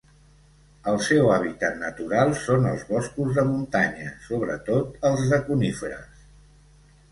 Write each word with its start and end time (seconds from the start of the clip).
El 0.91 0.95
seu 1.07 1.27
hàbitat 1.33 1.77
natural 1.81 2.33
són 2.45 2.65
els 2.71 2.87
boscos 2.89 3.31
de 3.37 3.45
muntanya, 3.51 4.09
sobretot 4.31 5.07
els 5.13 5.29
de 5.37 5.43
coníferes. 5.53 6.27